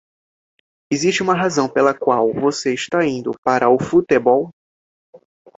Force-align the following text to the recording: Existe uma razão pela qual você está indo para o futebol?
Existe 0.91 1.21
uma 1.21 1.35
razão 1.37 1.69
pela 1.69 1.93
qual 1.93 2.33
você 2.33 2.73
está 2.73 3.05
indo 3.05 3.29
para 3.43 3.69
o 3.69 3.77
futebol? 3.77 4.49